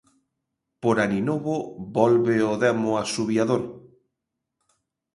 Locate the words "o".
2.49-2.51